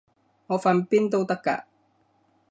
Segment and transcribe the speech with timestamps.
[0.47, 1.65] 我瞓邊都得㗎